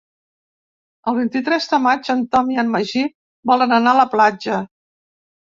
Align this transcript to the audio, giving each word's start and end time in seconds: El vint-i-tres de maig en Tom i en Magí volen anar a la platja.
El 1.11 1.15
vint-i-tres 1.17 1.67
de 1.73 1.79
maig 1.83 2.09
en 2.15 2.23
Tom 2.37 2.49
i 2.55 2.57
en 2.63 2.73
Magí 2.77 3.05
volen 3.53 3.79
anar 3.79 3.95
a 3.95 4.01
la 4.01 4.09
platja. 4.17 4.65